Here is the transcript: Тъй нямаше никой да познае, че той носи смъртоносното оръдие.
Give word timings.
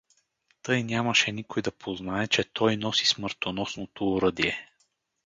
Тъй 0.61 0.83
нямаше 0.83 1.31
никой 1.31 1.61
да 1.61 1.71
познае, 1.71 2.27
че 2.27 2.43
той 2.43 2.77
носи 2.77 3.05
смъртоносното 3.05 4.13
оръдие. 4.13 4.71